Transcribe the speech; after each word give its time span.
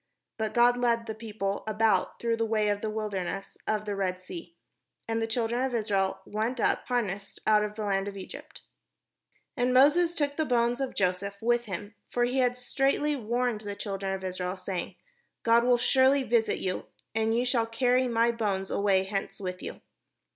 But 0.39 0.55
God 0.55 0.77
led 0.77 1.05
the 1.05 1.13
people 1.13 1.63
about, 1.67 2.17
through 2.19 2.37
the 2.37 2.43
way 2.47 2.69
of 2.69 2.81
the 2.81 2.89
wilderness 2.89 3.55
of 3.67 3.85
the 3.85 3.95
Red 3.95 4.19
Sea; 4.19 4.55
and 5.07 5.21
the 5.21 5.27
children 5.27 5.61
of 5.61 5.75
Israel 5.75 6.21
went 6.25 6.59
up 6.59 6.87
harnessed 6.87 7.39
out 7.45 7.63
of 7.63 7.75
the 7.75 7.83
land 7.83 8.07
of 8.07 8.17
Egypt. 8.17 8.61
And 9.55 9.71
Moses 9.75 10.15
took 10.15 10.37
the 10.37 10.43
bones 10.43 10.81
of 10.81 10.95
Joseph 10.95 11.39
with 11.39 11.65
him; 11.65 11.93
for 12.09 12.23
he 12.23 12.39
had 12.39 12.57
straitly 12.57 13.13
sworn 13.13 13.59
the 13.59 13.75
children 13.75 14.11
of 14.11 14.23
Israel, 14.23 14.57
saying, 14.57 14.95
"God 15.43 15.63
will 15.65 15.77
surely 15.77 16.23
visit 16.23 16.57
you; 16.57 16.85
and 17.13 17.35
ye 17.37 17.45
shall 17.45 17.67
carry 17.67 18.05
up 18.05 18.09
my 18.11 18.31
bones 18.31 18.71
away 18.71 19.03
hence 19.03 19.39
with 19.39 19.61
you." 19.61 19.81